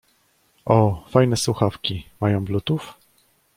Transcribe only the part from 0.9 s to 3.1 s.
fajne słuchawki, mają bluetooth?